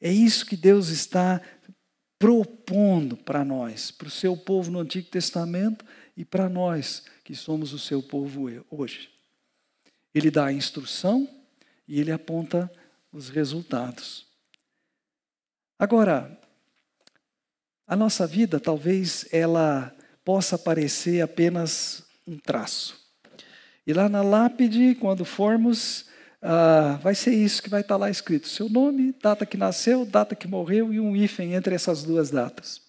[0.00, 1.40] É isso que Deus está
[2.18, 5.84] propondo para nós, para o seu povo no Antigo Testamento
[6.16, 9.10] e para nós que somos o seu povo hoje.
[10.14, 11.28] Ele dá a instrução
[11.86, 12.70] e ele aponta
[13.12, 14.26] os resultados.
[15.78, 16.40] Agora,
[17.86, 19.94] a nossa vida talvez ela
[20.24, 23.07] possa parecer apenas um traço.
[23.88, 26.04] E lá na lápide, quando formos,
[26.42, 30.36] ah, vai ser isso que vai estar lá escrito: seu nome, data que nasceu, data
[30.36, 32.82] que morreu e um hífen entre essas duas datas.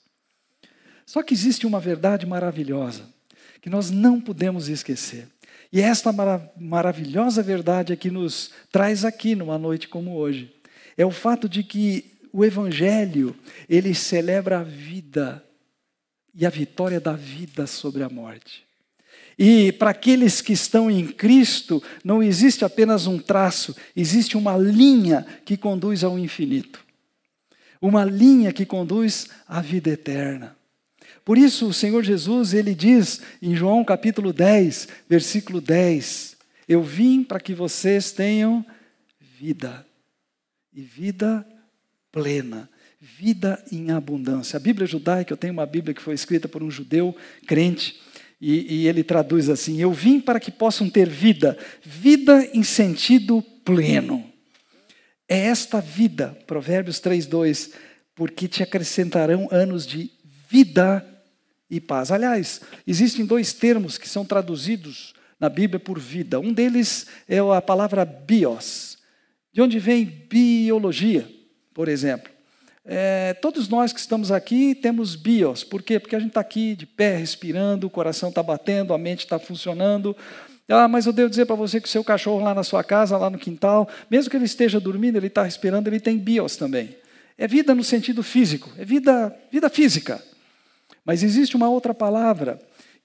[1.05, 3.03] Só que existe uma verdade maravilhosa
[3.61, 5.29] que nós não podemos esquecer.
[5.71, 6.11] E esta
[6.57, 10.53] maravilhosa verdade é que nos traz aqui numa noite como hoje.
[10.97, 13.33] É o fato de que o evangelho,
[13.69, 15.41] ele celebra a vida
[16.35, 18.68] e a vitória da vida sobre a morte.
[19.41, 25.25] E para aqueles que estão em Cristo, não existe apenas um traço, existe uma linha
[25.45, 26.81] que conduz ao infinito.
[27.81, 30.57] Uma linha que conduz à vida eterna.
[31.23, 36.35] Por isso o Senhor Jesus, ele diz em João capítulo 10, versículo 10:
[36.67, 38.65] Eu vim para que vocês tenham
[39.39, 39.85] vida,
[40.73, 41.47] e vida
[42.11, 42.69] plena,
[42.99, 44.57] vida em abundância.
[44.57, 47.15] A Bíblia judaica, eu tenho uma Bíblia que foi escrita por um judeu
[47.47, 47.97] crente,
[48.41, 53.41] E, e ele traduz assim: Eu vim para que possam ter vida, vida em sentido
[53.63, 54.25] pleno.
[55.27, 57.71] É esta vida, Provérbios 3:2,
[58.15, 60.11] porque te acrescentarão anos de
[60.49, 61.05] vida
[61.69, 62.11] e paz.
[62.11, 66.39] Aliás, existem dois termos que são traduzidos na Bíblia por vida.
[66.39, 68.97] Um deles é a palavra bios,
[69.53, 71.29] de onde vem biologia,
[71.73, 72.38] por exemplo.
[72.85, 75.63] É, todos nós que estamos aqui temos bios.
[75.63, 75.99] Por quê?
[75.99, 79.37] Porque a gente está aqui de pé, respirando, o coração está batendo, a mente está
[79.37, 80.15] funcionando.
[80.67, 83.17] Ah, mas eu devo dizer para você que o seu cachorro lá na sua casa,
[83.17, 86.95] lá no quintal, mesmo que ele esteja dormindo, ele está respirando, ele tem bios também.
[87.37, 90.23] É vida no sentido físico, é vida, vida física.
[91.03, 92.59] Mas existe uma outra palavra,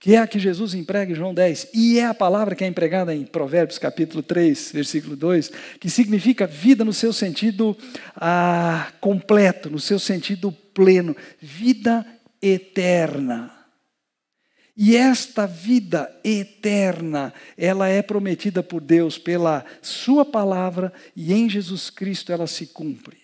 [0.05, 2.67] que é a que Jesus emprega em João 10, e é a palavra que é
[2.67, 5.51] empregada em Provérbios capítulo 3, versículo 2,
[5.81, 7.75] que significa vida no seu sentido
[8.15, 12.05] ah, completo, no seu sentido pleno, vida
[12.43, 13.51] eterna.
[14.77, 21.89] E esta vida eterna, ela é prometida por Deus pela Sua palavra e em Jesus
[21.89, 23.17] Cristo ela se cumpre.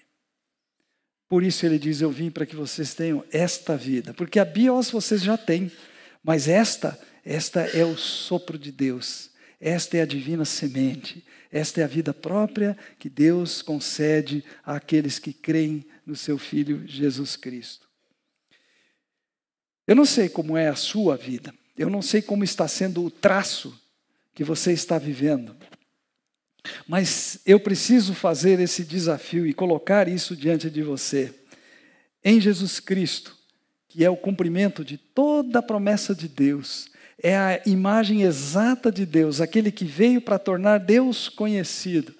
[1.29, 4.15] Por isso ele diz: Eu vim para que vocês tenham esta vida.
[4.15, 5.71] Porque a bios vocês já têm,
[6.23, 9.31] mas esta, esta é o sopro de Deus.
[9.61, 11.25] Esta é a divina semente.
[11.53, 17.37] Esta é a vida própria que Deus concede àqueles que creem no seu Filho Jesus
[17.37, 17.89] Cristo.
[19.87, 21.53] Eu não sei como é a sua vida.
[21.77, 23.79] Eu não sei como está sendo o traço
[24.35, 25.57] que você está vivendo.
[26.87, 31.35] Mas eu preciso fazer esse desafio e colocar isso diante de você.
[32.23, 33.37] Em Jesus Cristo,
[33.91, 36.89] que é o cumprimento de toda a promessa de Deus,
[37.21, 42.15] é a imagem exata de Deus, aquele que veio para tornar Deus conhecido.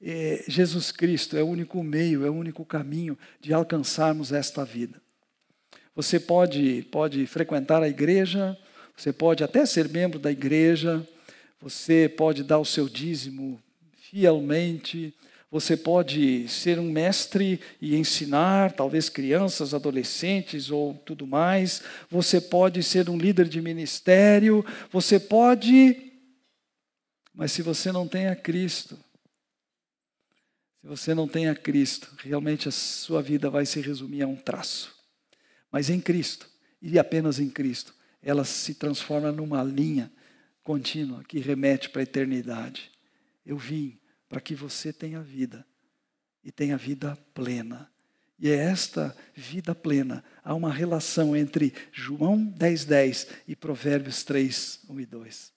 [0.00, 5.02] É, Jesus Cristo é o único meio, é o único caminho de alcançarmos esta vida.
[5.94, 8.56] Você pode, pode frequentar a igreja,
[8.96, 11.04] você pode até ser membro da igreja,
[11.60, 13.60] você pode dar o seu dízimo
[14.08, 15.12] fielmente.
[15.50, 21.82] Você pode ser um mestre e ensinar, talvez crianças, adolescentes ou tudo mais.
[22.10, 24.64] Você pode ser um líder de ministério.
[24.92, 26.12] Você pode.
[27.32, 28.98] Mas se você não tem a Cristo,
[30.82, 34.36] se você não tem a Cristo, realmente a sua vida vai se resumir a um
[34.36, 34.94] traço.
[35.72, 36.48] Mas em Cristo,
[36.82, 40.12] e apenas em Cristo, ela se transforma numa linha
[40.62, 42.90] contínua que remete para a eternidade.
[43.46, 43.97] Eu vim
[44.28, 45.64] para que você tenha vida
[46.44, 47.90] e tenha vida plena.
[48.38, 50.22] E é esta vida plena.
[50.44, 55.52] Há uma relação entre João 10,10 10 e Provérbios 3, 1 e 2.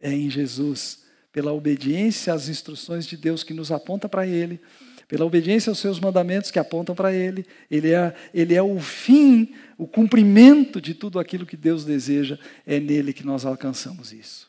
[0.00, 4.60] É em Jesus, pela obediência às instruções de Deus que nos aponta para Ele,
[5.08, 7.44] pela obediência aos seus mandamentos que apontam para Ele.
[7.68, 12.38] Ele é, ele é o fim, o cumprimento de tudo aquilo que Deus deseja.
[12.64, 14.48] É nele que nós alcançamos isso.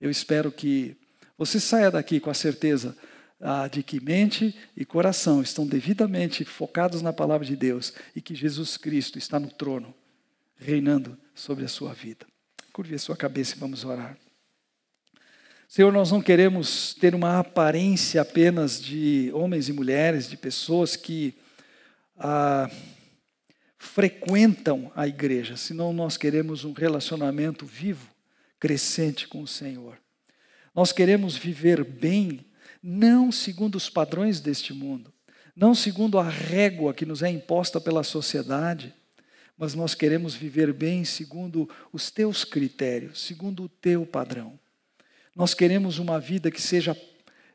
[0.00, 0.96] Eu espero que
[1.36, 2.96] você saia daqui com a certeza
[3.40, 8.34] ah, de que mente e coração estão devidamente focados na palavra de Deus e que
[8.34, 9.94] Jesus Cristo está no trono,
[10.56, 12.24] reinando sobre a sua vida.
[12.72, 14.16] Curve a sua cabeça e vamos orar.
[15.68, 21.34] Senhor, nós não queremos ter uma aparência apenas de homens e mulheres, de pessoas que
[22.16, 22.70] ah,
[23.78, 28.08] frequentam a igreja, senão nós queremos um relacionamento vivo,
[28.60, 30.01] crescente com o Senhor.
[30.74, 32.44] Nós queremos viver bem,
[32.82, 35.12] não segundo os padrões deste mundo,
[35.54, 38.94] não segundo a régua que nos é imposta pela sociedade,
[39.56, 44.58] mas nós queremos viver bem segundo os teus critérios, segundo o teu padrão.
[45.36, 46.96] Nós queremos uma vida que seja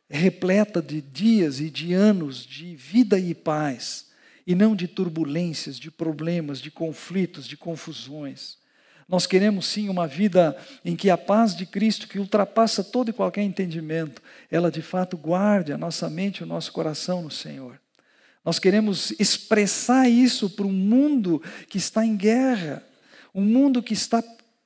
[0.09, 4.07] repleta de dias e de anos de vida e paz,
[4.45, 8.57] e não de turbulências, de problemas, de conflitos, de confusões.
[9.07, 13.13] Nós queremos sim uma vida em que a paz de Cristo, que ultrapassa todo e
[13.13, 17.79] qualquer entendimento, ela de fato guarde a nossa mente e o nosso coração no Senhor.
[18.43, 22.83] Nós queremos expressar isso para um mundo que está em guerra,
[23.33, 24.21] um mundo que está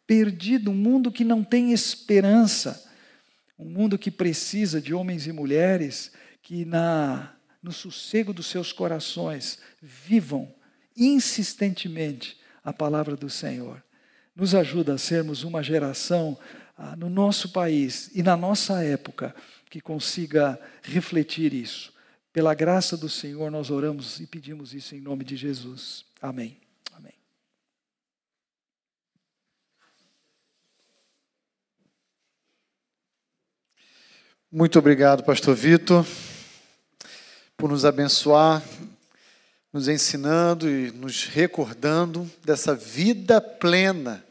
[0.07, 2.83] perdido, um mundo que não tem esperança,
[3.59, 6.11] um mundo que precisa de homens e mulheres
[6.41, 10.51] que na no sossego dos seus corações vivam
[10.97, 13.83] insistentemente a palavra do Senhor
[14.35, 16.37] nos ajuda a sermos uma geração
[16.77, 19.35] ah, no nosso país e na nossa época
[19.69, 21.93] que consiga refletir isso.
[22.33, 26.05] Pela graça do Senhor, nós oramos e pedimos isso em nome de Jesus.
[26.21, 26.57] Amém.
[26.93, 27.13] Amém.
[34.49, 36.05] Muito obrigado, Pastor Vitor,
[37.55, 38.63] por nos abençoar,
[39.73, 44.23] nos ensinando e nos recordando dessa vida plena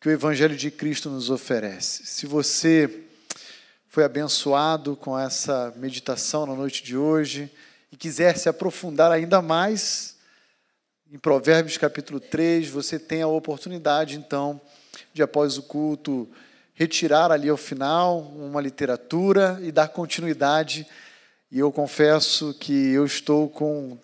[0.00, 2.06] que o Evangelho de Cristo nos oferece.
[2.06, 3.02] Se você
[3.86, 7.50] foi abençoado com essa meditação na noite de hoje
[7.92, 10.16] e quiser se aprofundar ainda mais
[11.12, 14.58] em Provérbios capítulo 3, você tem a oportunidade, então,
[15.12, 16.26] de após o culto,
[16.72, 20.86] retirar ali ao final uma literatura e dar continuidade.
[21.50, 23.98] E eu confesso que eu estou com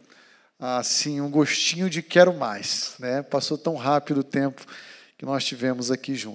[0.62, 3.20] assim um gostinho de quero mais, né?
[3.20, 4.64] Passou tão rápido o tempo
[5.18, 6.30] que nós tivemos aqui juntos.